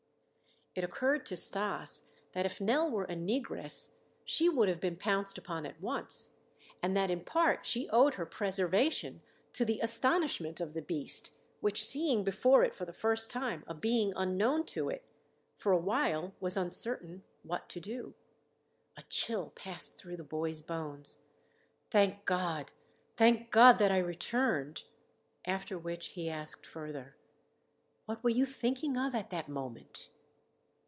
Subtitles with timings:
[0.73, 3.89] It occurred to Stas that if Nell were a negress
[4.23, 6.35] she would have been pounced upon at once,
[6.81, 11.83] and that in part she owed her preservation to the astonishment of the beast, which
[11.83, 15.11] seeing before it for the first time a being unknown to it,
[15.57, 18.13] for a while was uncertain what to do.
[18.95, 21.17] A chill passed through the boy's bones.
[21.89, 22.71] "Thank God!
[23.17, 24.85] Thank God that I returned!"
[25.43, 27.17] After which he asked further:
[28.05, 30.07] "What were you thinking of at that moment?"